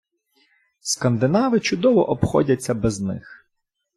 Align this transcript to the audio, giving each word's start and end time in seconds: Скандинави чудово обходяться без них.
Скандинави 0.79 1.59
чудово 1.59 2.03
обходяться 2.11 2.73
без 2.73 2.99
них. 3.01 3.45